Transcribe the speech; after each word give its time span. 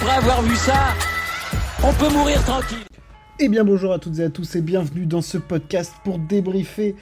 après 0.00 0.14
avoir 0.14 0.42
vu 0.42 0.54
ça, 0.54 0.94
on 1.82 1.92
peut 1.92 2.08
mourir 2.12 2.42
tranquille. 2.44 2.78
Eh 3.40 3.48
bien 3.48 3.64
bonjour 3.64 3.92
à 3.92 3.98
toutes 3.98 4.18
et 4.20 4.24
à 4.24 4.30
tous 4.30 4.54
et 4.54 4.60
bienvenue 4.60 5.06
dans 5.06 5.22
ce 5.22 5.38
podcast 5.38 5.92
pour 6.04 6.18
débriefer 6.18 6.94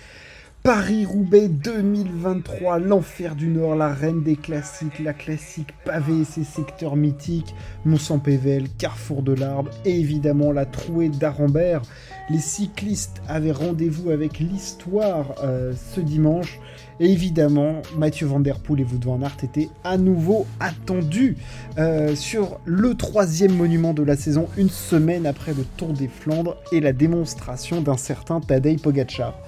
Paris-Roubaix 0.66 1.46
2023, 1.46 2.80
l'enfer 2.80 3.36
du 3.36 3.46
Nord, 3.46 3.76
la 3.76 3.94
reine 3.94 4.24
des 4.24 4.34
classiques, 4.34 4.98
la 4.98 5.12
classique 5.12 5.68
pavé, 5.84 6.24
ses 6.24 6.42
secteurs 6.42 6.96
mythiques, 6.96 7.54
Mont-Saint-Pével, 7.84 8.64
Carrefour 8.76 9.22
de 9.22 9.32
l'Arbre 9.32 9.70
et 9.84 9.96
évidemment 9.96 10.50
la 10.50 10.66
trouée 10.66 11.08
d'Arambert. 11.08 11.82
Les 12.30 12.40
cyclistes 12.40 13.22
avaient 13.28 13.52
rendez-vous 13.52 14.10
avec 14.10 14.40
l'histoire 14.40 15.36
euh, 15.44 15.72
ce 15.94 16.00
dimanche 16.00 16.58
et 16.98 17.12
évidemment 17.12 17.82
Mathieu 17.96 18.26
Van 18.26 18.42
et 18.42 18.52
Wout 18.68 19.04
van 19.04 19.20
étaient 19.44 19.68
à 19.84 19.96
nouveau 19.96 20.46
attendus 20.58 21.36
euh, 21.78 22.16
sur 22.16 22.58
le 22.64 22.96
troisième 22.96 23.54
monument 23.54 23.94
de 23.94 24.02
la 24.02 24.16
saison, 24.16 24.48
une 24.56 24.70
semaine 24.70 25.26
après 25.26 25.54
le 25.54 25.62
Tour 25.76 25.92
des 25.92 26.08
Flandres 26.08 26.56
et 26.72 26.80
la 26.80 26.92
démonstration 26.92 27.80
d'un 27.82 27.96
certain 27.96 28.40
Tadej 28.40 28.82
Pogacar. 28.82 29.38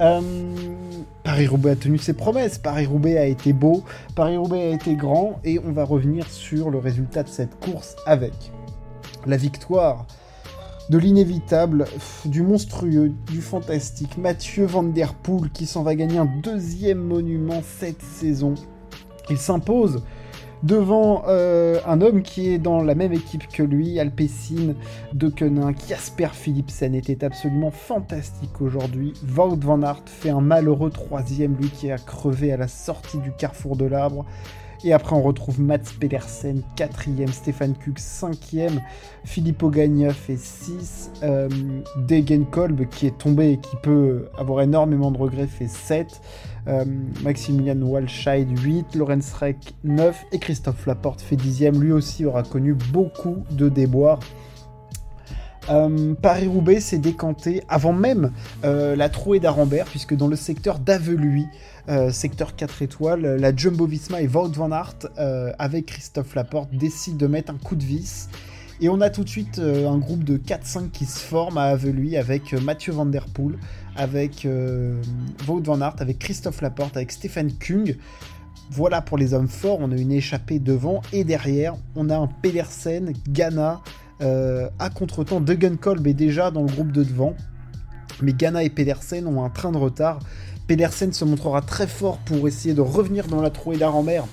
Euh, 0.00 0.20
Paris-Roubaix 1.24 1.70
a 1.70 1.76
tenu 1.76 1.98
ses 1.98 2.12
promesses, 2.12 2.58
Paris-Roubaix 2.58 3.18
a 3.18 3.26
été 3.26 3.52
beau, 3.52 3.82
Paris-Roubaix 4.14 4.70
a 4.70 4.74
été 4.74 4.94
grand, 4.94 5.40
et 5.44 5.58
on 5.58 5.72
va 5.72 5.84
revenir 5.84 6.30
sur 6.30 6.70
le 6.70 6.78
résultat 6.78 7.22
de 7.22 7.28
cette 7.28 7.58
course 7.58 7.96
avec 8.06 8.32
la 9.26 9.36
victoire 9.36 10.06
de 10.88 10.96
l'inévitable, 10.96 11.84
du 12.24 12.42
monstrueux, 12.42 13.12
du 13.26 13.42
fantastique, 13.42 14.16
Mathieu 14.16 14.64
Van 14.64 14.84
Der 14.84 15.12
Poel 15.14 15.50
qui 15.50 15.66
s'en 15.66 15.82
va 15.82 15.94
gagner 15.94 16.18
un 16.18 16.28
deuxième 16.42 17.00
monument 17.00 17.62
cette 17.78 18.00
saison. 18.00 18.54
Il 19.28 19.36
s'impose 19.36 20.02
devant 20.62 21.24
euh, 21.28 21.80
un 21.86 22.00
homme 22.00 22.22
qui 22.22 22.48
est 22.48 22.58
dans 22.58 22.82
la 22.82 22.94
même 22.94 23.12
équipe 23.12 23.48
que 23.48 23.62
lui, 23.62 23.98
Alpecin 24.00 24.74
de 25.12 25.28
Quenin, 25.28 25.72
Jasper 25.88 26.28
Philipsen 26.32 26.94
était 26.94 27.24
absolument 27.24 27.70
fantastique 27.70 28.60
aujourd'hui. 28.60 29.12
Wout 29.36 29.58
van 29.60 29.82
Aert 29.82 30.02
fait 30.06 30.30
un 30.30 30.40
malheureux 30.40 30.90
troisième, 30.90 31.56
lui 31.56 31.68
qui 31.68 31.90
a 31.90 31.98
crevé 31.98 32.52
à 32.52 32.56
la 32.56 32.68
sortie 32.68 33.18
du 33.18 33.32
carrefour 33.32 33.76
de 33.76 33.84
l'arbre. 33.84 34.24
Et 34.84 34.92
après, 34.92 35.16
on 35.16 35.22
retrouve 35.22 35.60
Mats 35.60 35.78
Pedersen, 35.98 36.62
4ème, 36.76 37.32
Stéphane 37.32 37.74
Kuk, 37.74 37.98
5ème, 37.98 38.80
Filippo 39.24 39.70
Gagna 39.70 40.12
fait 40.12 40.38
6, 40.38 41.10
euh, 41.22 41.48
Degen 42.06 42.46
Kolb, 42.46 42.88
qui 42.88 43.06
est 43.06 43.18
tombé 43.18 43.52
et 43.52 43.56
qui 43.58 43.76
peut 43.82 44.28
avoir 44.38 44.62
énormément 44.62 45.10
de 45.10 45.18
regrets, 45.18 45.48
fait 45.48 45.68
7, 45.68 46.20
euh, 46.68 46.84
Maximilian 47.22 47.80
Walscheid, 47.82 48.56
8, 48.56 48.94
Lorenz 48.94 49.34
Reck, 49.34 49.74
9, 49.82 50.26
et 50.32 50.38
Christophe 50.38 50.86
Laporte 50.86 51.20
fait 51.20 51.36
10ème. 51.36 51.80
Lui 51.80 51.92
aussi 51.92 52.24
aura 52.24 52.42
connu 52.44 52.74
beaucoup 52.74 53.38
de 53.50 53.68
déboires. 53.68 54.20
Euh, 55.70 56.14
Paris-Roubaix 56.14 56.80
s'est 56.80 56.98
décanté 56.98 57.62
avant 57.68 57.92
même 57.92 58.32
euh, 58.64 58.96
la 58.96 59.08
trouée 59.08 59.40
d'Arambert, 59.40 59.86
puisque 59.86 60.16
dans 60.16 60.28
le 60.28 60.36
secteur 60.36 60.78
d'Aveluy, 60.78 61.46
euh, 61.88 62.10
secteur 62.10 62.56
4 62.56 62.82
étoiles, 62.82 63.36
la 63.36 63.54
Jumbo 63.54 63.86
Visma 63.86 64.22
et 64.22 64.28
Wout 64.28 64.52
van 64.52 64.72
Aert, 64.72 65.08
avec 65.58 65.86
Christophe 65.86 66.34
Laporte, 66.34 66.70
décident 66.72 67.16
de 67.16 67.26
mettre 67.26 67.52
un 67.52 67.58
coup 67.58 67.76
de 67.76 67.84
vis. 67.84 68.28
Et 68.80 68.88
on 68.88 69.00
a 69.00 69.10
tout 69.10 69.24
de 69.24 69.28
suite 69.28 69.58
un 69.58 69.98
groupe 69.98 70.22
de 70.22 70.36
4-5 70.36 70.90
qui 70.90 71.04
se 71.04 71.18
forme 71.18 71.58
à 71.58 71.64
Aveluy 71.64 72.16
avec 72.16 72.52
Mathieu 72.52 72.92
Van 72.92 73.06
Der 73.06 73.26
Poel, 73.26 73.58
avec 73.96 74.46
Wout 75.48 75.62
van 75.64 75.80
Aert, 75.80 75.96
avec 75.98 76.20
Christophe 76.20 76.60
Laporte, 76.62 76.96
avec 76.96 77.10
Stéphane 77.10 77.52
Kung. 77.58 77.96
Voilà 78.70 79.00
pour 79.00 79.18
les 79.18 79.34
hommes 79.34 79.48
forts, 79.48 79.78
on 79.80 79.90
a 79.90 79.96
une 79.96 80.12
échappée 80.12 80.58
devant 80.58 81.00
et 81.12 81.24
derrière, 81.24 81.74
on 81.96 82.10
a 82.10 82.16
un 82.16 82.28
Pedersen, 82.28 83.14
Ghana, 83.26 83.80
euh, 84.20 84.68
à 84.78 84.90
contre-temps, 84.90 85.42
Kolb 85.80 86.06
est 86.06 86.14
déjà 86.14 86.50
dans 86.50 86.62
le 86.62 86.68
groupe 86.68 86.92
de 86.92 87.04
devant, 87.04 87.34
mais 88.22 88.32
Ghana 88.32 88.64
et 88.64 88.70
Pedersen 88.70 89.26
ont 89.26 89.44
un 89.44 89.50
train 89.50 89.72
de 89.72 89.78
retard. 89.78 90.18
Pedersen 90.66 91.12
se 91.12 91.24
montrera 91.24 91.62
très 91.62 91.86
fort 91.86 92.18
pour 92.18 92.46
essayer 92.48 92.74
de 92.74 92.80
revenir 92.80 93.26
dans 93.26 93.40
la 93.40 93.50
trouée 93.50 93.78
d'Arenberg. 93.78 94.26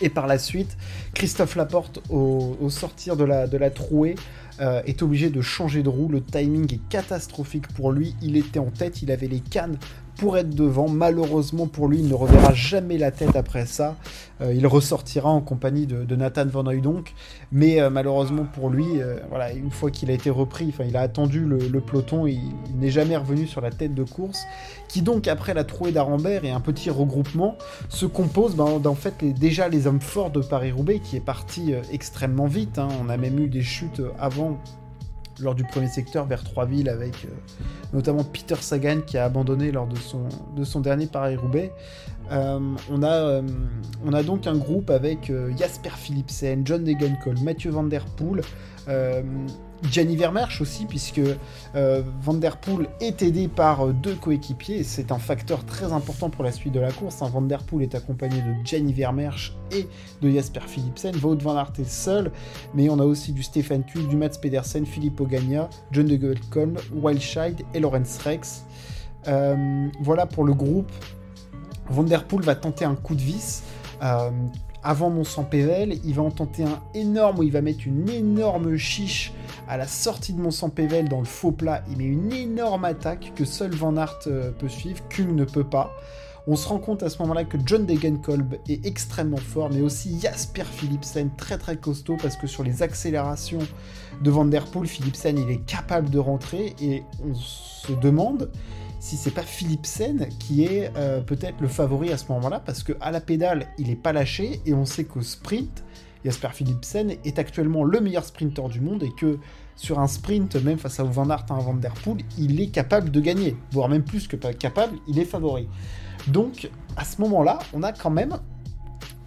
Et 0.00 0.08
par 0.08 0.26
la 0.26 0.38
suite, 0.38 0.76
Christophe 1.14 1.54
Laporte, 1.56 2.00
au, 2.10 2.68
sortir 2.70 3.16
de 3.16 3.24
la, 3.24 3.46
de 3.46 3.56
la 3.56 3.70
trouée, 3.70 4.16
euh, 4.60 4.82
est 4.86 5.02
obligé 5.02 5.30
de 5.30 5.40
changer 5.40 5.82
de 5.82 5.88
roue. 5.88 6.08
Le 6.08 6.22
timing 6.22 6.72
est 6.74 6.88
catastrophique 6.88 7.68
pour 7.68 7.92
lui. 7.92 8.16
Il 8.22 8.36
était 8.36 8.58
en 8.58 8.70
tête, 8.70 9.02
il 9.02 9.12
avait 9.12 9.28
les 9.28 9.40
cannes 9.40 9.78
pour 10.16 10.36
être 10.38 10.50
devant. 10.50 10.88
Malheureusement 10.88 11.66
pour 11.66 11.88
lui, 11.88 11.98
il 11.98 12.08
ne 12.08 12.14
reverra 12.14 12.52
jamais 12.54 12.98
la 12.98 13.10
tête 13.10 13.36
après 13.36 13.66
ça. 13.66 13.96
Euh, 14.40 14.52
il 14.54 14.66
ressortira 14.66 15.30
en 15.30 15.40
compagnie 15.40 15.86
de, 15.86 16.16
Nathan 16.16 16.46
Van 16.46 16.64
donc. 16.64 17.14
Mais 17.52 17.80
euh, 17.80 17.90
malheureusement 17.90 18.44
pour 18.44 18.70
lui, 18.70 18.84
euh, 18.96 19.18
voilà, 19.28 19.52
une 19.52 19.70
fois 19.70 19.90
qu'il 19.90 20.10
a 20.10 20.14
été 20.14 20.30
repris, 20.30 20.66
enfin, 20.68 20.84
il 20.86 20.96
a 20.96 21.00
attendu 21.00 21.44
le, 21.44 21.80
peloton, 21.80 22.26
il, 22.26 22.40
n'est 22.74 22.90
jamais 22.90 23.16
revenu 23.16 23.46
sur 23.46 23.60
la 23.60 23.70
tête 23.70 23.94
de 23.94 24.04
course. 24.04 24.44
Qui 24.88 25.02
donc, 25.02 25.28
après 25.28 25.54
la 25.54 25.64
trouée 25.64 25.92
d'Arambert 25.92 26.44
et 26.44 26.50
un 26.50 26.60
petit 26.60 26.90
regroupement, 26.90 27.56
se 27.88 28.06
compose 28.06 28.56
ben, 28.56 28.94
fait 28.94 29.32
déjà 29.32 29.68
les 29.68 29.86
hommes 29.86 30.00
forts 30.00 30.30
de 30.30 30.40
Paris-Roubaix, 30.40 31.00
qui 31.00 31.16
est 31.16 31.20
parti 31.20 31.74
extrêmement 31.92 32.46
vite. 32.46 32.78
Hein. 32.78 32.88
On 33.02 33.08
a 33.08 33.16
même 33.16 33.38
eu 33.38 33.48
des 33.48 33.62
chutes 33.62 34.02
avant 34.18 34.58
lors 35.40 35.54
du 35.54 35.64
premier 35.64 35.88
secteur 35.88 36.26
vers 36.26 36.42
Trois-Villes 36.42 36.88
avec 36.88 37.24
euh, 37.24 37.28
notamment 37.92 38.24
Peter 38.24 38.56
Sagan 38.60 39.00
qui 39.06 39.18
a 39.18 39.24
abandonné 39.24 39.70
lors 39.72 39.86
de 39.86 39.96
son, 39.96 40.28
de 40.56 40.64
son 40.64 40.80
dernier 40.80 41.06
Paris-Roubaix. 41.06 41.72
Euh, 42.32 42.58
on, 42.90 43.02
a, 43.02 43.12
euh, 43.12 43.42
on 44.04 44.12
a 44.12 44.22
donc 44.22 44.46
un 44.46 44.56
groupe 44.56 44.90
avec 44.90 45.32
Jasper 45.56 45.90
Philipsen, 45.96 46.62
John 46.64 46.84
Degenkolb, 46.84 47.40
Mathieu 47.42 47.70
Van 47.70 47.84
Der 47.84 48.04
Poel, 48.04 48.42
Gianni 49.90 50.16
Vermersch 50.16 50.60
aussi, 50.60 50.86
puisque 50.86 51.20
euh, 51.74 52.02
est 53.00 53.22
aidé 53.22 53.48
par 53.48 53.86
euh, 53.86 53.92
deux 53.92 54.14
coéquipiers, 54.14 54.82
c'est 54.82 55.12
un 55.12 55.18
facteur 55.18 55.64
très 55.64 55.92
important 55.92 56.30
pour 56.30 56.44
la 56.44 56.52
suite 56.52 56.72
de 56.72 56.80
la 56.80 56.90
course. 56.90 57.22
Hein. 57.22 57.30
Van 57.32 57.42
Der 57.42 57.62
Poel 57.62 57.82
est 57.82 57.94
accompagné 57.94 58.36
de 58.40 58.54
Gianni 58.64 58.92
Vermersch 58.92 59.54
et 59.72 59.88
de 60.22 60.30
Jasper 60.30 60.60
Philipsen, 60.66 61.14
Wout 61.22 61.38
van 61.42 61.56
Aert 61.56 61.72
est 61.78 61.88
seul, 61.88 62.30
mais 62.74 62.88
on 62.88 62.98
a 62.98 63.04
aussi 63.04 63.32
du 63.32 63.42
Stefan 63.42 63.84
Kuhl, 63.84 64.08
du 64.08 64.16
Mats 64.16 64.38
Pedersen, 64.40 64.86
Philippe 64.86 65.20
Ogagna, 65.20 65.68
John 65.92 66.06
de 66.06 66.16
Wild 66.16 66.78
Wildchild 66.94 67.62
et 67.74 67.80
Lorenz 67.80 68.18
Rex. 68.24 68.64
Euh, 69.28 69.88
voilà 70.00 70.26
pour 70.26 70.44
le 70.44 70.54
groupe. 70.54 70.90
Van 71.88 72.04
va 72.04 72.54
tenter 72.54 72.84
un 72.84 72.96
coup 72.96 73.14
de 73.14 73.22
vis 73.22 73.62
avant 74.86 75.10
mon 75.10 75.24
sang 75.24 75.42
Pével, 75.42 75.98
il 76.04 76.14
va 76.14 76.22
en 76.22 76.30
tenter 76.30 76.62
un 76.62 76.80
énorme 76.94 77.40
où 77.40 77.42
il 77.42 77.50
va 77.50 77.60
mettre 77.60 77.88
une 77.88 78.08
énorme 78.08 78.76
chiche 78.76 79.32
à 79.68 79.76
la 79.76 79.88
sortie 79.88 80.32
de 80.32 80.40
mon 80.40 80.52
sang 80.52 80.70
Pével 80.70 81.08
dans 81.08 81.18
le 81.18 81.24
faux 81.26 81.50
plat. 81.50 81.82
Il 81.90 81.96
met 81.96 82.04
une 82.04 82.32
énorme 82.32 82.84
attaque 82.84 83.32
que 83.34 83.44
seul 83.44 83.74
Van 83.74 83.96
Aert 83.96 84.20
euh, 84.28 84.52
peut 84.52 84.68
suivre, 84.68 85.02
Kung 85.08 85.34
ne 85.34 85.44
peut 85.44 85.64
pas. 85.64 85.90
On 86.46 86.54
se 86.54 86.68
rend 86.68 86.78
compte 86.78 87.02
à 87.02 87.10
ce 87.10 87.18
moment-là 87.22 87.42
que 87.42 87.58
John 87.66 87.84
Degenkolb 87.84 88.54
est 88.68 88.86
extrêmement 88.86 89.36
fort, 89.38 89.70
mais 89.72 89.80
aussi 89.80 90.20
Jasper 90.20 90.62
Philipsen 90.62 91.30
très 91.36 91.58
très 91.58 91.76
costaud 91.76 92.16
parce 92.22 92.36
que 92.36 92.46
sur 92.46 92.62
les 92.62 92.84
accélérations 92.84 93.66
de 94.22 94.30
Van 94.30 94.44
Der 94.44 94.66
Poel, 94.66 94.86
Philipsen 94.86 95.36
il 95.36 95.50
est 95.50 95.66
capable 95.66 96.10
de 96.10 96.20
rentrer 96.20 96.76
et 96.80 97.02
on 97.28 97.34
se 97.34 97.90
demande 97.94 98.52
si 98.98 99.16
c'est 99.16 99.30
pas 99.30 99.42
Philipsen 99.42 100.28
qui 100.38 100.64
est 100.64 100.90
euh, 100.96 101.20
peut-être 101.20 101.60
le 101.60 101.68
favori 101.68 102.12
à 102.12 102.16
ce 102.16 102.30
moment-là, 102.32 102.60
parce 102.60 102.82
que 102.82 102.92
à 103.00 103.10
la 103.10 103.20
pédale, 103.20 103.66
il 103.78 103.90
est 103.90 103.96
pas 103.96 104.12
lâché, 104.12 104.60
et 104.66 104.74
on 104.74 104.84
sait 104.84 105.04
qu'au 105.04 105.22
sprint, 105.22 105.84
Jasper 106.24 106.48
Philipsen 106.52 107.14
est 107.24 107.38
actuellement 107.38 107.84
le 107.84 108.00
meilleur 108.00 108.24
sprinter 108.24 108.68
du 108.68 108.80
monde, 108.80 109.02
et 109.02 109.12
que 109.16 109.38
sur 109.76 109.98
un 109.98 110.08
sprint, 110.08 110.56
même 110.56 110.78
face 110.78 110.98
à 111.00 111.04
Van 111.04 111.28
Aert, 111.28 111.46
Van 111.48 111.74
Der 111.74 111.92
Poel, 111.92 112.18
il 112.38 112.60
est 112.60 112.68
capable 112.68 113.10
de 113.10 113.20
gagner, 113.20 113.56
voire 113.70 113.88
même 113.88 114.02
plus 114.02 114.26
que 114.26 114.36
capable, 114.36 114.96
il 115.06 115.18
est 115.18 115.24
favori. 115.24 115.68
Donc, 116.28 116.70
à 116.96 117.04
ce 117.04 117.20
moment-là, 117.20 117.58
on 117.72 117.82
a 117.82 117.92
quand 117.92 118.10
même 118.10 118.36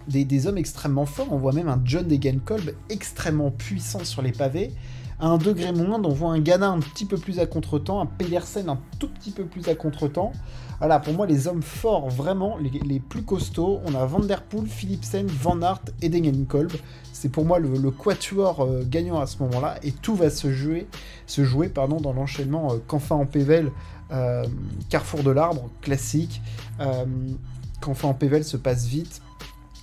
des, 0.08 0.46
hommes 0.46 0.58
extrêmement 0.58 1.06
forts, 1.06 1.28
on 1.30 1.38
voit 1.38 1.52
même 1.52 1.68
un 1.68 1.80
John 1.84 2.06
Degenkolb 2.06 2.74
extrêmement 2.88 3.50
puissant 3.50 4.04
sur 4.04 4.22
les 4.22 4.32
pavés, 4.32 4.72
à 5.20 5.26
un 5.26 5.38
degré 5.38 5.72
moindre, 5.72 6.08
on 6.08 6.12
voit 6.12 6.32
un 6.32 6.40
Ghana 6.40 6.68
un 6.68 6.80
petit 6.80 7.04
peu 7.04 7.16
plus 7.16 7.38
à 7.38 7.46
contre-temps, 7.46 8.00
un 8.00 8.06
Pedersen 8.06 8.68
un 8.68 8.78
tout 8.98 9.08
petit 9.08 9.30
peu 9.30 9.44
plus 9.44 9.68
à 9.68 9.74
contre-temps. 9.74 10.32
Voilà, 10.78 10.98
pour 10.98 11.12
moi, 11.12 11.26
les 11.26 11.46
hommes 11.46 11.62
forts, 11.62 12.08
vraiment, 12.08 12.56
les, 12.58 13.00
plus 13.00 13.22
costauds, 13.22 13.80
on 13.84 13.94
a 13.94 14.06
Van 14.06 14.20
Der 14.20 14.42
Poel, 14.42 14.66
Philipsen, 14.66 15.26
Van 15.26 15.60
Aert 15.60 15.82
et 16.00 16.08
Degenkolb. 16.08 16.72
C'est 17.12 17.28
pour 17.28 17.44
moi 17.44 17.58
le, 17.58 17.90
quatuor 17.90 18.62
euh, 18.62 18.82
gagnant 18.88 19.20
à 19.20 19.26
ce 19.26 19.42
moment-là, 19.42 19.76
et 19.82 19.92
tout 19.92 20.14
va 20.14 20.30
se 20.30 20.50
jouer, 20.50 20.88
se 21.26 21.44
jouer 21.44 21.68
pardon, 21.68 22.00
dans 22.00 22.14
l'enchaînement 22.14 22.72
euh, 22.72 22.98
en 23.10 23.26
Pével, 23.26 23.70
euh, 24.10 24.44
Carrefour 24.88 25.22
de 25.22 25.30
l'Arbre, 25.30 25.68
classique. 25.82 26.40
Euh, 26.80 27.04
en 28.02 28.14
Pével 28.14 28.44
se 28.44 28.56
passe 28.56 28.86
vite, 28.86 29.20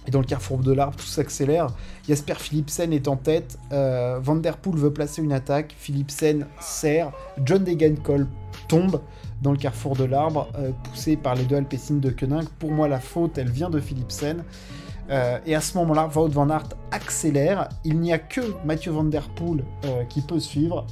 et 0.07 0.11
dans 0.11 0.19
le 0.19 0.25
carrefour 0.25 0.59
de 0.59 0.71
l'arbre, 0.71 0.95
tout 0.95 1.05
s'accélère. 1.05 1.67
Jasper 2.07 2.35
Philipsen 2.35 2.93
est 2.93 3.07
en 3.07 3.17
tête. 3.17 3.59
Euh, 3.73 4.19
Van 4.21 4.37
Der 4.37 4.57
Poel 4.57 4.77
veut 4.77 4.93
placer 4.93 5.21
une 5.21 5.33
attaque. 5.33 5.75
Philipsen 5.77 6.45
serre. 6.61 7.11
John 7.43 7.63
Degenkolb 7.63 8.27
tombe 8.69 9.01
dans 9.41 9.51
le 9.51 9.57
carrefour 9.57 9.95
de 9.95 10.05
l'arbre, 10.05 10.47
euh, 10.57 10.71
poussé 10.83 11.17
par 11.17 11.35
les 11.35 11.43
deux 11.43 11.57
Alpecin 11.57 11.95
de 11.95 12.09
Koenig. 12.09 12.47
Pour 12.57 12.71
moi, 12.71 12.87
la 12.87 12.99
faute, 12.99 13.37
elle 13.37 13.51
vient 13.51 13.69
de 13.69 13.79
Philipsen. 13.79 14.43
et 15.45 15.55
à 15.55 15.61
ce 15.61 15.77
moment-là, 15.77 16.09
Wout 16.13 16.29
van 16.29 16.49
Aert 16.49 16.69
accélère. 16.91 17.69
Il 17.83 17.99
n'y 17.99 18.11
a 18.11 18.17
que 18.17 18.41
Mathieu 18.65 18.91
Van 18.91 19.03
Der 19.03 19.29
Poel 19.29 19.63
qui 20.09 20.21
peut 20.21 20.39
suivre. 20.39 20.85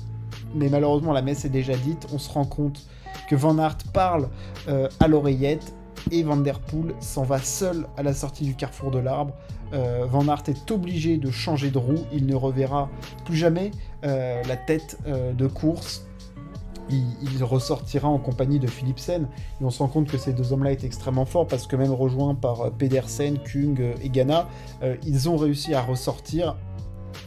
Mais 0.54 0.70
malheureusement, 0.70 1.12
la 1.12 1.22
messe 1.22 1.44
est 1.44 1.50
déjà 1.50 1.76
dite. 1.76 2.08
On 2.14 2.18
se 2.18 2.30
rend 2.30 2.46
compte 2.46 2.86
que 3.30 3.36
Van 3.36 3.58
Aert 3.58 3.78
parle 3.94 4.30
à 5.00 5.08
l'oreillette 5.08 5.74
et 6.12 6.24
Van 6.24 6.38
Der 6.38 6.60
Poel 6.60 6.94
s'en 7.00 7.24
va 7.24 7.40
seul 7.40 7.88
à 7.98 8.04
la 8.04 8.14
sortie 8.14 8.46
du 8.46 8.56
carrefour 8.56 8.92
de 8.92 9.00
l'arbre. 9.00 9.34
Euh, 9.74 10.06
Van 10.10 10.28
Aert 10.28 10.44
est 10.48 10.72
obligé 10.72 11.18
de 11.18 11.32
changer 11.32 11.72
de 11.72 11.78
roue, 11.78 12.06
il 12.14 12.26
ne 12.26 12.36
reverra 12.36 12.90
plus 13.26 13.36
jamais 13.36 13.72
euh, 14.04 14.44
la 14.44 14.58
tête 14.58 14.98
euh, 15.08 15.34
de 15.34 15.48
course. 15.48 16.06
Il, 16.92 17.44
ressortira 17.44 18.08
en 18.08 18.20
compagnie 18.20 18.60
de 18.60 18.68
Philipsen 18.68 19.28
et 19.60 19.64
on 19.64 19.72
se 19.72 19.80
rend 19.80 19.88
compte 19.88 20.08
que 20.08 20.20
ces 20.20 20.34
deux 20.34 20.54
hommes-là 20.54 20.72
étaient 20.72 20.86
extrêmement 20.86 21.26
forts 21.26 21.48
parce 21.48 21.66
que 21.66 21.76
même 21.76 21.92
rejoints 21.92 22.36
par 22.36 22.70
Pedersen, 22.72 23.40
Kung 23.40 23.82
et 24.04 24.10
Ghana, 24.10 24.48
ils 25.04 25.28
ont 25.28 25.36
réussi 25.36 25.74
à 25.74 25.82
ressortir 25.82 26.56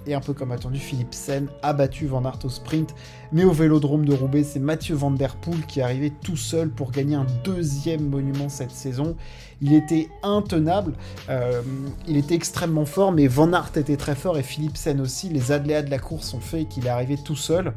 et 0.09 0.15
un 0.15 0.21
peu 0.21 0.33
comme 0.33 0.53
attendu, 0.53 0.79
Philipsen 0.79 1.49
a 1.63 1.73
battu 1.75 2.07
Van 2.07 2.25
Aert 2.25 2.39
au 2.45 2.49
sprint. 2.49 2.95
Mais 3.31 3.45
au 3.45 3.53
vélodrome 3.53 4.07
de 4.07 4.15
Roubaix, 4.15 4.43
c'est 4.43 4.59
Mathieu 4.59 4.95
Van 4.95 5.11
Der 5.11 5.37
Poel 5.37 5.65
qui 5.67 5.81
est 5.81 5.83
arrivé 5.83 6.11
tout 6.23 6.37
seul 6.37 6.71
pour 6.71 6.91
gagner 6.91 7.15
un 7.15 7.27
deuxième 7.45 8.09
monument 8.09 8.49
cette 8.49 8.71
saison. 8.71 9.17
Il 9.61 9.75
était 9.75 10.09
intenable, 10.23 10.95
euh, 11.29 11.61
il 12.07 12.17
était 12.17 12.35
extrêmement 12.35 12.87
fort, 12.87 13.13
mais 13.13 13.27
Van 13.27 13.53
Aert 13.53 13.73
était 13.77 13.97
très 13.97 14.15
fort 14.15 14.39
et 14.39 14.43
Philipsen 14.43 15.01
aussi. 15.01 15.29
Les 15.29 15.53
aléas 15.53 15.83
de 15.83 15.91
la 15.91 15.99
course 15.99 16.33
ont 16.33 16.41
fait 16.41 16.65
qu'il 16.65 16.87
est 16.87 16.91
arrivé 16.91 17.17
tout 17.23 17.37
seul. 17.37 17.75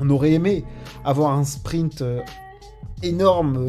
On 0.00 0.10
aurait 0.10 0.32
aimé 0.32 0.64
avoir 1.04 1.32
un 1.32 1.44
sprint 1.44 2.02
euh, 2.02 2.20
énorme 3.02 3.68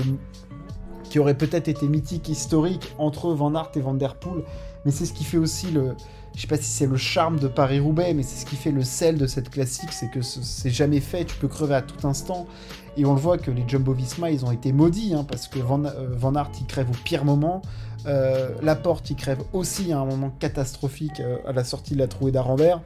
qui 1.11 1.19
aurait 1.19 1.37
peut-être 1.37 1.67
été 1.67 1.89
mythique, 1.89 2.29
historique 2.29 2.95
entre 2.97 3.33
Van 3.33 3.53
Aert 3.53 3.71
et 3.75 3.81
Van 3.81 3.93
Der 3.93 4.15
Poel, 4.15 4.43
mais 4.85 4.91
c'est 4.91 5.05
ce 5.05 5.11
qui 5.11 5.25
fait 5.25 5.37
aussi 5.37 5.69
le, 5.69 5.93
je 6.33 6.41
sais 6.41 6.47
pas 6.47 6.55
si 6.55 6.63
c'est 6.63 6.87
le 6.87 6.95
charme 6.95 7.37
de 7.37 7.49
Paris-Roubaix, 7.49 8.13
mais 8.13 8.23
c'est 8.23 8.37
ce 8.37 8.45
qui 8.45 8.55
fait 8.55 8.71
le 8.71 8.85
sel 8.85 9.17
de 9.17 9.27
cette 9.27 9.49
classique, 9.49 9.91
c'est 9.91 10.09
que 10.09 10.21
c'est 10.21 10.69
jamais 10.69 11.01
fait, 11.01 11.25
tu 11.25 11.35
peux 11.35 11.49
crever 11.49 11.75
à 11.75 11.81
tout 11.81 12.07
instant. 12.07 12.47
Et 12.95 13.03
on 13.05 13.13
le 13.13 13.19
voit 13.19 13.37
que 13.37 13.51
les 13.51 13.65
Jumbo-Visma, 13.67 14.31
ils 14.31 14.45
ont 14.45 14.51
été 14.51 14.71
maudits, 14.71 15.13
hein, 15.13 15.25
parce 15.27 15.49
que 15.49 15.59
Van, 15.59 15.83
euh, 15.83 16.07
Van 16.13 16.33
Aert, 16.33 16.51
il 16.61 16.65
crève 16.65 16.89
au 16.89 17.03
pire 17.03 17.25
moment. 17.25 17.61
Euh, 18.05 18.49
Laporte, 18.61 19.09
il 19.09 19.17
crève 19.17 19.43
aussi 19.51 19.91
à 19.91 19.99
un 19.99 20.05
moment 20.05 20.31
catastrophique 20.39 21.19
euh, 21.19 21.39
à 21.45 21.51
la 21.51 21.65
sortie 21.65 21.93
de 21.93 21.99
la 21.99 22.07
trouée 22.07 22.31
d'Arambert. 22.31 22.81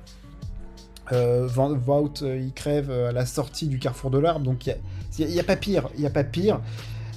Euh, 1.11 1.45
Van 1.47 1.69
Wout, 1.69 2.23
il 2.23 2.51
crève 2.53 2.89
à 2.89 3.11
la 3.11 3.27
sortie 3.27 3.67
du 3.67 3.77
carrefour 3.77 4.09
de 4.09 4.17
l'arbre, 4.17 4.43
donc 4.43 4.65
il 4.65 5.27
n'y 5.27 5.37
a, 5.37 5.41
a, 5.41 5.45
pas 5.45 5.55
pire, 5.55 5.89
il 5.93 6.01
n'y 6.01 6.07
a 6.07 6.09
pas 6.09 6.23
pire. 6.23 6.59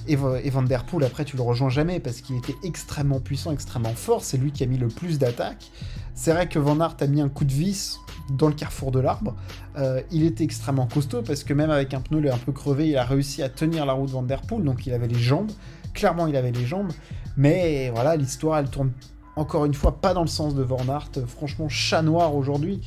Et, 0.08 0.16
Van 0.16 0.62
Der 0.62 0.84
Poel, 0.84 1.04
après, 1.04 1.24
tu 1.24 1.36
le 1.36 1.42
rejoins 1.42 1.68
jamais 1.68 2.00
parce 2.00 2.22
qu'il 2.22 2.36
était 2.36 2.56
extrêmement 2.62 3.20
puissant, 3.20 3.52
extrêmement 3.52 3.92
fort. 3.94 4.24
C'est 4.24 4.38
lui 4.38 4.52
qui 4.52 4.64
a 4.64 4.66
mis 4.66 4.78
le 4.78 4.88
plus 4.88 5.18
d'attaques. 5.18 5.70
C'est 6.14 6.32
vrai 6.32 6.48
que 6.48 6.58
Van 6.58 6.80
Aert 6.80 6.96
a 7.00 7.06
mis 7.06 7.20
un 7.20 7.28
coup 7.28 7.44
de 7.44 7.52
vis 7.52 8.00
dans 8.30 8.48
le 8.48 8.54
carrefour 8.54 8.90
de 8.90 9.00
l'arbre. 9.00 9.36
Euh, 9.76 10.00
il 10.10 10.24
était 10.24 10.44
extrêmement 10.44 10.86
costaud 10.86 11.22
parce 11.22 11.44
que 11.44 11.52
même 11.52 11.70
avec 11.70 11.92
un 11.92 12.00
pneu 12.00 12.32
un 12.32 12.38
peu 12.38 12.52
crevé, 12.52 12.88
il 12.88 12.96
a 12.96 13.04
réussi 13.04 13.42
à 13.42 13.50
tenir 13.50 13.84
la 13.84 13.92
route 13.92 14.10
Van 14.10 14.22
Der 14.22 14.40
Poel. 14.42 14.64
Donc 14.64 14.86
il 14.86 14.94
avait 14.94 15.08
les 15.08 15.18
jambes. 15.18 15.52
Clairement, 15.92 16.26
il 16.26 16.36
avait 16.36 16.52
les 16.52 16.64
jambes. 16.64 16.90
Mais 17.36 17.90
voilà, 17.90 18.16
l'histoire, 18.16 18.58
elle 18.58 18.70
tourne 18.70 18.92
encore 19.36 19.66
une 19.66 19.74
fois 19.74 20.00
pas 20.00 20.14
dans 20.14 20.22
le 20.22 20.28
sens 20.28 20.54
de 20.54 20.62
Van 20.62 20.88
Aert. 20.88 21.10
Franchement, 21.26 21.68
chat 21.68 22.02
noir 22.02 22.34
aujourd'hui. 22.34 22.80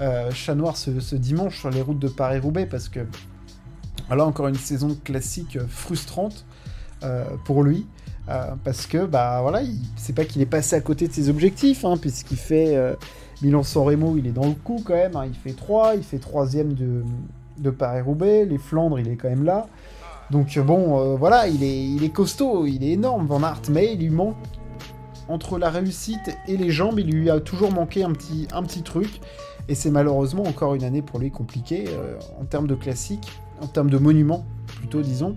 Euh, 0.00 0.30
chat 0.30 0.54
noir 0.54 0.76
ce, 0.76 1.00
ce, 1.00 1.16
dimanche 1.16 1.58
sur 1.58 1.70
les 1.70 1.82
routes 1.82 1.98
de 1.98 2.08
Paris-Roubaix 2.08 2.66
parce 2.66 2.88
que. 2.88 3.00
Voilà, 4.06 4.24
encore 4.24 4.48
une 4.48 4.54
saison 4.54 4.96
classique 5.04 5.58
frustrante. 5.68 6.46
Euh, 7.04 7.24
pour 7.44 7.62
lui. 7.62 7.86
Euh, 8.28 8.54
parce 8.64 8.86
que 8.86 9.06
bah 9.06 9.38
voilà, 9.40 9.60
c'est 9.96 10.14
pas 10.14 10.24
qu'il 10.24 10.42
est 10.42 10.46
passé 10.46 10.74
à 10.74 10.80
côté 10.80 11.06
de 11.06 11.12
ses 11.12 11.30
objectifs, 11.30 11.84
hein, 11.84 11.96
puisqu'il 11.96 12.36
fait 12.36 12.76
euh, 12.76 12.94
Milan-San 13.40 13.84
Remo, 13.84 14.16
il 14.16 14.26
est 14.26 14.32
dans 14.32 14.46
le 14.46 14.54
coup 14.54 14.82
quand 14.84 14.94
même. 14.94 15.14
Hein. 15.16 15.26
il 15.26 15.34
fait 15.34 15.56
3, 15.56 15.94
il 15.94 16.02
fait 16.02 16.18
troisième 16.18 16.74
de, 16.74 17.04
de 17.58 17.70
Paris-Roubaix, 17.70 18.44
les 18.46 18.58
Flandres, 18.58 18.98
il 18.98 19.08
est 19.08 19.14
quand 19.14 19.28
même 19.28 19.44
là. 19.44 19.68
Donc 20.30 20.58
bon, 20.58 21.16
voilà, 21.16 21.48
il 21.48 21.62
est, 21.62 21.84
il 21.84 22.04
est 22.04 22.10
costaud, 22.10 22.66
il 22.66 22.84
est 22.84 22.90
énorme, 22.90 23.26
Van 23.26 23.42
Aert, 23.42 23.62
mais 23.70 23.94
il 23.94 24.00
lui 24.00 24.10
manque 24.10 24.36
entre 25.28 25.58
la 25.58 25.70
réussite 25.70 26.36
et 26.48 26.58
les 26.58 26.70
jambes, 26.70 26.98
il 26.98 27.10
lui 27.10 27.30
a 27.30 27.40
toujours 27.40 27.72
manqué 27.72 28.02
un 28.02 28.12
petit, 28.12 28.46
un 28.52 28.62
petit 28.62 28.82
truc. 28.82 29.20
Et 29.68 29.74
c'est 29.74 29.90
malheureusement 29.90 30.42
encore 30.42 30.74
une 30.74 30.84
année 30.84 31.00
pour 31.00 31.18
lui 31.18 31.30
compliquée 31.30 31.86
en 32.38 32.44
termes 32.44 32.66
de 32.66 32.74
classique, 32.74 33.30
en 33.62 33.68
termes 33.68 33.88
de 33.88 33.98
monument 33.98 34.44
plutôt, 34.66 35.00
disons. 35.00 35.34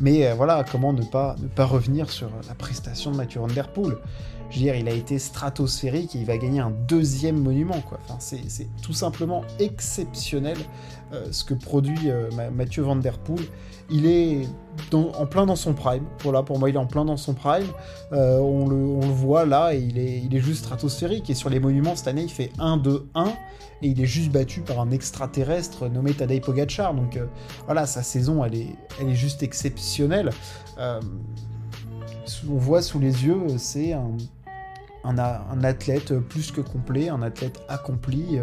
Mais 0.00 0.26
euh, 0.26 0.34
voilà, 0.34 0.64
comment 0.70 0.92
ne 0.92 1.02
pas, 1.02 1.36
revenir 1.58 2.10
sur 2.10 2.30
la 2.48 2.54
prestation 2.54 3.10
de 3.10 3.16
Mathieu 3.16 3.40
Van 3.40 3.48
je 4.54 4.60
veux 4.60 4.64
dire, 4.66 4.76
il 4.76 4.88
a 4.88 4.92
été 4.92 5.18
stratosphérique 5.18 6.14
et 6.14 6.20
il 6.20 6.26
va 6.26 6.38
gagner 6.38 6.60
un 6.60 6.70
deuxième 6.70 7.38
monument. 7.38 7.80
Quoi. 7.80 7.98
Enfin, 8.04 8.18
c'est 8.20 8.68
tout 8.82 8.92
simplement 8.92 9.42
exceptionnel 9.58 10.56
euh, 11.12 11.26
ce 11.32 11.44
que 11.44 11.54
produit 11.54 12.08
euh, 12.10 12.30
Mathieu 12.52 12.84
Van 12.84 12.96
Der 12.96 13.18
Poel. 13.18 13.44
Il 13.90 14.06
est 14.06 14.46
en 14.92 15.26
plein 15.26 15.44
dans 15.44 15.56
son 15.56 15.74
prime. 15.74 16.04
Voilà, 16.22 16.42
pour 16.42 16.58
moi, 16.58 16.70
il 16.70 16.76
est 16.76 16.78
en 16.78 16.86
plein 16.86 17.04
dans 17.04 17.16
son 17.16 17.34
prime. 17.34 17.66
on, 18.12 18.68
le, 18.68 18.76
on, 18.76 19.00
le, 19.00 19.06
voit 19.12 19.44
là 19.44 19.74
et 19.74 19.80
il 19.80 19.98
est, 19.98 20.40
juste 20.40 20.64
stratosphérique. 20.64 21.28
Et 21.28 21.34
sur 21.34 21.50
les 21.50 21.60
monuments, 21.60 21.96
cette 21.96 22.08
année, 22.08 22.22
il 22.22 22.30
fait 22.30 22.50
1-2-1 22.58 23.02
et 23.82 23.88
il 23.88 24.00
est 24.00 24.06
juste 24.06 24.32
battu 24.32 24.60
par 24.60 24.80
un 24.80 24.90
extraterrestre 24.90 25.88
nommé 25.88 26.14
Tadej 26.14 26.40
Pogacar. 26.40 26.94
Donc 26.94 27.16
euh, 27.16 27.26
voilà, 27.66 27.86
sa 27.86 28.02
saison, 28.02 28.44
elle 28.44 28.54
est, 28.54 28.76
elle 29.00 29.10
est 29.10 29.14
juste 29.14 29.42
exceptionnelle. 29.42 30.30
Euh, 30.78 31.00
on 32.48 32.56
voit 32.56 32.80
sous 32.80 32.98
les 32.98 33.26
yeux, 33.26 33.42
c'est 33.58 33.92
un, 33.92 34.16
un, 35.04 35.64
athlète 35.64 36.18
plus 36.18 36.50
que 36.50 36.60
complet, 36.60 37.08
un 37.08 37.22
athlète 37.22 37.60
accompli. 37.68 38.38
Euh, 38.38 38.42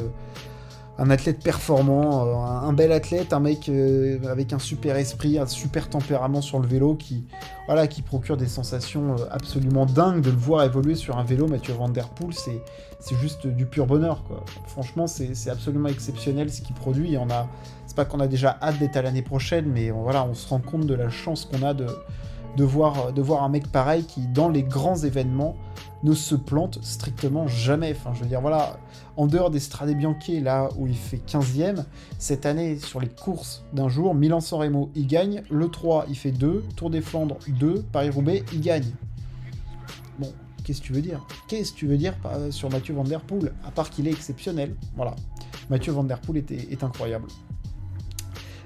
un 1.02 1.10
athlète 1.10 1.44
performant, 1.44 2.28
euh, 2.28 2.68
un, 2.68 2.74
bel 2.74 2.92
athlète, 2.92 3.34
un 3.34 3.40
mec 3.40 3.70
euh, 3.70 4.20
avec 4.30 4.54
un 4.54 4.60
super 4.60 4.98
esprit, 4.98 5.40
un 5.40 5.48
super 5.48 5.90
tempérament 5.90 6.42
sur 6.42 6.60
le 6.60 6.68
vélo 6.68 6.96
qui, 6.96 7.26
voilà, 7.66 7.88
qui 7.88 8.04
procure 8.04 8.38
des 8.38 8.48
sensations 8.48 9.16
euh, 9.16 9.26
absolument 9.32 9.88
dingues 9.88 10.22
de 10.22 10.30
le 10.30 10.38
voir 10.38 10.64
évoluer 10.64 10.94
sur 10.94 11.18
un 11.18 11.24
vélo. 11.24 11.48
Mathieu 11.48 11.74
Van 11.74 11.90
Der 11.90 12.10
Poel, 12.10 12.34
c'est, 12.34 12.62
juste 13.20 13.48
du 13.48 13.66
pur 13.66 13.88
bonheur. 13.88 14.24
Franchement, 14.68 15.08
c'est, 15.08 15.50
absolument 15.50 15.90
exceptionnel 15.90 16.52
ce 16.52 16.62
qu'il 16.62 16.76
produit. 16.76 17.18
On 17.18 17.30
a, 17.32 17.48
c'est 17.88 17.96
pas 17.96 18.06
qu'on 18.06 18.20
a 18.20 18.28
déjà 18.28 18.60
hâte 18.62 18.78
d'être 18.78 18.96
à 18.96 19.02
l'année 19.02 19.24
prochaine, 19.24 19.66
mais 19.74 19.90
voilà, 19.90 20.24
on 20.24 20.36
se 20.36 20.48
rend 20.48 20.60
compte 20.60 20.86
de 20.86 20.94
la 20.94 21.10
chance 21.10 21.46
qu'on 21.46 21.66
a 21.66 21.74
de, 21.74 21.88
de, 22.58 22.64
voir, 22.64 23.14
de 23.14 23.22
voir 23.22 23.44
un 23.44 23.50
mec 23.50 23.68
pareil 23.72 24.04
qui, 24.04 24.28
dans 24.28 24.50
les 24.50 24.64
grands 24.64 24.98
événements, 24.98 25.56
ne 26.04 26.14
se 26.14 26.36
plante 26.36 26.80
strictement 26.84 27.48
jamais. 27.48 27.94
Enfin, 27.96 28.12
je 28.14 28.22
veux 28.22 28.28
dire, 28.28 28.42
voilà, 28.42 28.78
en 29.18 29.28
dehors 29.28 29.50
des 29.52 29.60
Strade 29.60 29.96
Bianchi, 29.96 30.40
là 30.40 30.70
où 30.78 30.88
il 30.88 30.96
fait 30.96 31.22
15ème, 31.28 31.86
cette 32.18 32.46
année, 32.46 32.78
sur 32.80 33.00
les 33.00 33.10
courses 33.10 33.64
d'un 33.74 33.90
jour, 33.90 34.16
Milan-San 34.16 34.60
Remo, 34.60 34.90
il 34.96 35.08
gagne. 35.08 35.44
Le 35.50 35.70
3, 35.70 36.06
il 36.10 36.16
fait 36.16 36.32
2. 36.32 36.64
Tour 36.76 36.90
des 36.90 37.02
Flandres, 37.02 37.38
2. 37.48 37.86
Paris-Roubaix, 37.92 38.44
il 38.54 38.62
gagne. 38.62 38.92
Bon, 40.20 40.32
qu'est-ce 40.64 40.82
que 40.82 40.88
tu 40.88 40.94
veux 40.94 41.02
dire? 41.02 41.26
Qu'est-ce 41.48 41.72
que 41.74 41.78
tu 41.78 41.88
veux 41.88 41.98
dire 41.98 42.16
sur 42.50 42.70
Mathieu 42.70 42.94
Van 42.94 43.04
Der 43.04 43.22
Poel? 43.22 43.54
À 43.66 43.72
part 43.72 43.90
qu'il 43.90 44.08
est 44.08 44.12
exceptionnel. 44.12 44.76
Voilà. 44.96 45.16
Mathieu 45.70 45.92
Van 45.92 46.04
Der 46.04 46.20
Poel 46.20 46.44
est 46.50 46.84
incroyable. 46.84 47.28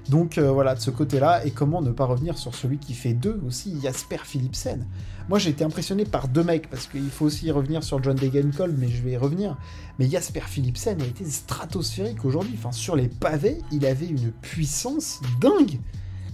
Donc 0.08 0.38
euh, 0.38 0.50
voilà, 0.52 0.74
de 0.74 0.80
ce 0.80 0.90
côté-là, 0.90 1.44
et 1.44 1.50
comment 1.50 1.82
ne 1.82 1.90
pas 1.90 2.04
revenir 2.04 2.38
sur 2.38 2.54
celui 2.54 2.78
qui 2.78 2.94
fait 2.94 3.12
deux 3.12 3.40
aussi, 3.46 3.80
Jasper 3.82 4.18
Philipsen. 4.22 4.86
Moi 5.28 5.38
j'ai 5.38 5.50
été 5.50 5.64
impressionné 5.64 6.04
par 6.04 6.28
deux 6.28 6.44
mecs, 6.44 6.70
parce 6.70 6.86
qu'il 6.86 7.10
faut 7.10 7.24
aussi 7.24 7.50
revenir 7.50 7.82
sur 7.82 8.02
John 8.02 8.16
Degenkolb, 8.16 8.76
mais 8.78 8.88
je 8.88 9.02
vais 9.02 9.12
y 9.12 9.16
revenir. 9.16 9.56
Mais 9.98 10.08
Jasper 10.08 10.42
Philipsen 10.46 11.00
a 11.02 11.04
été 11.04 11.24
stratosphérique 11.24 12.24
aujourd'hui. 12.24 12.54
Enfin, 12.56 12.72
sur 12.72 12.94
les 12.94 13.08
pavés, 13.08 13.58
il 13.72 13.84
avait 13.86 14.06
une 14.06 14.30
puissance 14.30 15.20
dingue, 15.40 15.80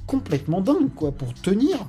complètement 0.07 0.61
dingue, 0.61 0.93
quoi, 0.95 1.13
pour 1.13 1.33
tenir 1.35 1.87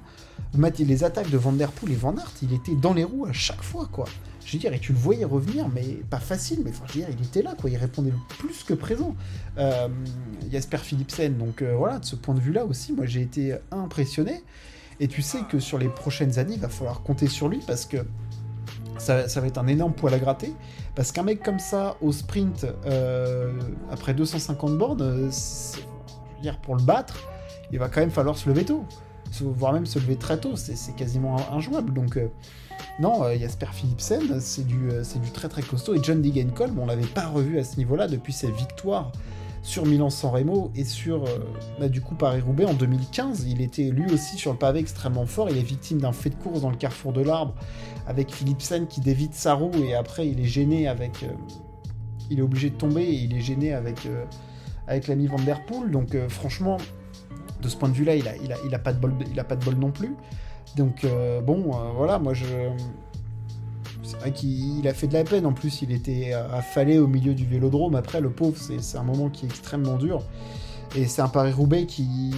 les 0.79 1.03
attaques 1.03 1.29
de 1.29 1.37
Van 1.37 1.51
Der 1.51 1.71
Poel 1.71 1.93
et 1.93 1.95
Van 1.95 2.15
Aert, 2.15 2.33
il 2.41 2.53
était 2.53 2.75
dans 2.75 2.93
les 2.93 3.03
roues 3.03 3.25
à 3.25 3.33
chaque 3.33 3.63
fois, 3.63 3.87
quoi. 3.91 4.05
Je 4.45 4.53
veux 4.53 4.59
dire, 4.59 4.73
et 4.73 4.79
tu 4.79 4.91
le 4.91 4.97
voyais 4.97 5.25
revenir, 5.25 5.69
mais 5.69 5.83
pas 6.09 6.19
facile, 6.19 6.59
mais 6.63 6.71
enfin, 6.71 6.83
je 6.87 6.99
veux 6.99 7.05
dire, 7.05 7.15
il 7.17 7.25
était 7.25 7.41
là, 7.41 7.55
quoi, 7.59 7.69
il 7.69 7.77
répondait 7.77 8.13
plus 8.39 8.63
que 8.63 8.73
présent. 8.73 9.15
Euh, 9.57 9.87
Jasper 10.51 10.77
Philipsen, 10.77 11.37
donc 11.37 11.61
euh, 11.61 11.75
voilà, 11.75 11.99
de 11.99 12.05
ce 12.05 12.15
point 12.15 12.35
de 12.35 12.41
vue-là 12.41 12.65
aussi, 12.65 12.91
moi 12.93 13.05
j'ai 13.05 13.21
été 13.21 13.55
impressionné. 13.71 14.43
Et 14.99 15.07
tu 15.07 15.21
sais 15.21 15.39
que 15.49 15.59
sur 15.59 15.77
les 15.77 15.87
prochaines 15.87 16.39
années, 16.39 16.55
il 16.55 16.59
va 16.59 16.69
falloir 16.69 17.01
compter 17.01 17.27
sur 17.27 17.47
lui 17.47 17.59
parce 17.65 17.85
que 17.85 17.97
ça, 18.97 19.25
va 19.25 19.47
être 19.47 19.57
un 19.57 19.67
énorme 19.67 19.93
poil 19.93 20.13
à 20.13 20.19
gratter. 20.19 20.53
Parce 20.95 21.11
qu'un 21.11 21.23
mec 21.23 21.41
comme 21.41 21.59
ça, 21.59 21.97
au 22.01 22.11
sprint, 22.11 22.67
euh, 22.85 23.59
après 23.91 24.13
250 24.13 24.77
bornes, 24.77 24.99
je 24.99 25.79
veux 25.79 26.41
dire, 26.41 26.59
pour 26.59 26.75
le 26.75 26.83
battre, 26.83 27.17
il 27.71 27.79
va 27.79 27.89
quand 27.89 28.01
même 28.01 28.11
falloir 28.11 28.37
se 28.37 28.49
lever 28.49 28.65
tôt. 28.65 28.85
Voire 29.41 29.73
même 29.73 29.87
se 29.87 29.97
lever 29.97 30.15
très 30.15 30.39
tôt, 30.39 30.55
c'est 30.55 30.95
quasiment 30.95 31.37
injouable. 31.51 31.91
Donc, 31.91 32.19
non, 32.99 33.23
euh, 33.23 33.37
Jasper 33.37 33.67
Philipsen, 33.71 34.39
c'est 34.39 34.65
du, 34.65 34.91
euh, 34.91 35.03
du 35.21 35.31
très 35.31 35.49
très 35.49 35.61
costaud. 35.61 35.95
Et 35.95 35.99
John 36.01 36.21
Degenkolb, 36.21 36.77
on 36.77 36.85
l'avait 36.85 37.05
pas 37.05 37.27
revu 37.27 37.59
à 37.59 37.63
ce 37.63 37.77
niveau-là 37.77 38.07
depuis 38.07 38.33
sa 38.33 38.49
victoire 38.49 39.11
sur 39.63 39.85
Milan-San 39.85 40.31
Remo 40.31 40.71
et 40.75 40.83
sur 40.83 41.23
bah, 41.79 41.87
du 41.87 42.01
coup 42.01 42.15
Paris-Roubaix 42.15 42.65
en 42.65 42.73
2015. 42.73 43.45
Il 43.47 43.61
était 43.61 43.89
lui 43.89 44.11
aussi 44.13 44.37
sur 44.37 44.51
le 44.51 44.57
pavé 44.57 44.79
extrêmement 44.79 45.25
fort. 45.25 45.49
Il 45.49 45.57
est 45.57 45.63
victime 45.63 45.99
d'un 46.01 46.11
fait 46.11 46.29
de 46.29 46.35
course 46.35 46.61
dans 46.61 46.69
le 46.69 46.75
carrefour 46.75 47.13
de 47.13 47.21
l'Arbre 47.21 47.55
avec 48.05 48.31
Philipsen 48.31 48.87
qui 48.87 48.99
dévite 48.99 49.33
sa 49.33 49.53
roue 49.53 49.71
et 49.85 49.95
après 49.95 50.27
il 50.27 50.41
est 50.41 50.45
gêné 50.45 50.89
avec. 50.89 51.25
il 52.29 52.39
est 52.39 52.41
obligé 52.41 52.71
de 52.71 52.75
tomber 52.75 53.03
et 53.03 53.13
il 53.13 53.33
est 53.33 53.39
gêné 53.39 53.73
avec, 53.73 54.05
avec 54.85 55.07
l'ami 55.07 55.27
Van 55.27 55.39
Der 55.39 55.65
Poel. 55.65 55.91
Donc 55.91 56.17
franchement, 56.27 56.75
de 57.63 57.69
ce 57.69 57.75
point 57.75 57.89
de 57.89 57.95
vue-là, 57.95 58.15
il 58.15 58.27
a, 58.27 58.35
il, 58.35 58.55
il 58.69 58.79
pas 58.79 58.93
de 58.93 58.99
bol, 58.99 59.13
il 59.31 59.39
a 59.39 59.43
pas 59.43 59.55
de 59.55 59.65
bol 59.65 59.75
non 59.75 59.91
plus. 59.91 60.15
Donc 60.75 61.05
bon, 61.45 61.71
voilà, 61.95 62.19
moi 62.19 62.33
je 62.33 62.45
c'est 64.03 64.17
vrai 64.17 64.31
qu'il 64.31 64.87
a 64.87 64.93
fait 64.93 65.07
de 65.07 65.13
la 65.13 65.23
peine. 65.23 65.45
En 65.45 65.53
plus, 65.53 65.81
il 65.81 65.91
était 65.91 66.33
affalé 66.33 66.99
au 66.99 67.07
milieu 67.07 67.33
du 67.33 67.45
vélodrome. 67.45 67.95
Après, 67.95 68.21
le 68.21 68.29
pauvre, 68.29 68.57
c'est 68.57 68.97
un 68.97 69.03
moment 69.03 69.29
qui 69.29 69.45
est 69.45 69.49
extrêmement 69.49 69.97
dur. 69.97 70.21
Et 70.95 71.05
c'est 71.07 71.21
un 71.21 71.29
Paris-Roubaix 71.29 71.85
qui. 71.85 72.31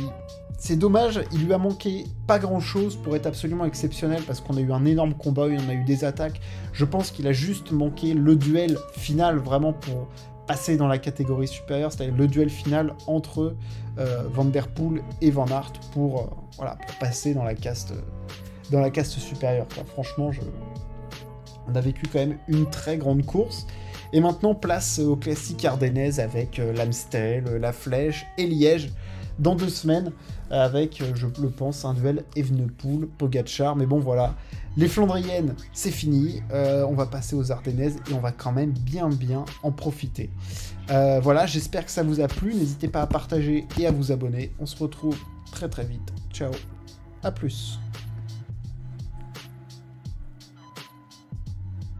C'est 0.57 0.77
dommage, 0.77 1.19
il 1.33 1.45
lui 1.45 1.53
a 1.53 1.57
manqué 1.57 2.05
pas 2.27 2.39
grand 2.39 2.61
chose 2.61 2.95
pour 2.95 3.15
être 3.15 3.27
absolument 3.27 3.65
exceptionnel 3.65 4.23
parce 4.25 4.39
qu'on 4.39 4.55
a 4.55 4.61
eu 4.61 4.71
un 4.71 4.85
énorme 4.85 5.13
combat, 5.13 5.43
on 5.43 5.69
a 5.69 5.73
eu 5.73 5.83
des 5.83 6.05
attaques. 6.05 6.39
Je 6.71 6.85
pense 6.85 7.11
qu'il 7.11 7.27
a 7.27 7.33
juste 7.33 7.71
manqué 7.71 8.13
le 8.13 8.35
duel 8.37 8.77
final 8.93 9.37
vraiment 9.37 9.73
pour 9.73 10.07
passer 10.47 10.77
dans 10.77 10.87
la 10.87 10.97
catégorie 10.97 11.47
supérieure, 11.47 11.91
c'est-à-dire 11.91 12.15
le 12.15 12.27
duel 12.27 12.49
final 12.49 12.93
entre 13.07 13.55
euh, 13.97 14.23
et 15.21 15.31
Van 15.31 15.47
Aert 15.47 15.73
pour, 15.91 16.21
euh, 16.21 16.65
pour 16.87 16.95
passer 16.99 17.33
dans 17.33 17.43
la 17.43 17.55
caste, 17.55 17.93
dans 18.71 18.79
la 18.79 18.89
caste 18.89 19.13
supérieure. 19.13 19.67
Franchement, 19.93 20.31
on 21.67 21.75
a 21.75 21.81
vécu 21.81 22.03
quand 22.11 22.19
même 22.19 22.37
une 22.47 22.69
très 22.69 22.97
grande 22.97 23.25
course. 23.25 23.65
Et 24.13 24.21
maintenant, 24.21 24.55
place 24.55 24.99
au 24.99 25.15
classique 25.15 25.65
ardennaise 25.65 26.19
avec 26.19 26.59
euh, 26.59 26.73
l'Amstel, 26.73 27.43
euh, 27.47 27.59
la 27.59 27.73
Flèche 27.73 28.25
et 28.37 28.47
Liège 28.47 28.91
dans 29.39 29.55
deux 29.55 29.69
semaines 29.69 30.11
avec, 30.49 31.01
euh, 31.01 31.11
je 31.15 31.27
le 31.41 31.49
pense, 31.49 31.83
un 31.83 31.93
duel 31.93 32.23
Evenepoel, 32.35 33.07
Pogachar. 33.17 33.75
Mais 33.75 33.85
bon, 33.85 33.99
voilà, 33.99 34.35
les 34.77 34.87
Flandriennes, 34.87 35.55
c'est 35.73 35.91
fini. 35.91 36.41
on 36.51 36.93
va 36.93 37.05
passer 37.05 37.35
aux 37.35 37.51
Ardennaises 37.51 37.97
et 38.09 38.13
on 38.13 38.19
va 38.19 38.31
quand 38.31 38.51
même 38.51 38.71
bien, 38.71 39.09
bien 39.09 39.45
en 39.63 39.71
profiter. 39.71 40.29
voilà, 40.89 41.45
j'espère 41.45 41.85
que 41.85 41.91
ça 41.91 42.03
vous 42.03 42.19
a 42.19 42.27
plu. 42.27 42.53
N'hésitez 42.53 42.87
pas 42.87 43.01
à 43.01 43.07
partager 43.07 43.65
et 43.79 43.87
à 43.87 43.91
vous 43.91 44.11
abonner. 44.11 44.51
On 44.59 44.65
se 44.65 44.77
retrouve 44.77 45.17
très, 45.51 45.69
très 45.69 45.85
vite. 45.85 46.13
Ciao, 46.31 46.51
à 47.23 47.31
plus. 47.31 47.79